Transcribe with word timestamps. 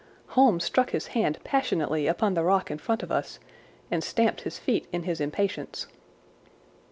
Holmes 0.29 0.63
struck 0.63 0.89
his 0.89 1.05
hand 1.13 1.37
passionately 1.43 2.07
upon 2.07 2.33
the 2.33 2.41
rock 2.43 2.71
in 2.71 2.79
front 2.79 3.03
of 3.03 3.11
us 3.11 3.37
and 3.91 4.03
stamped 4.03 4.41
his 4.41 4.57
feet 4.57 4.87
in 4.91 5.03
his 5.03 5.21
impatience. 5.21 5.85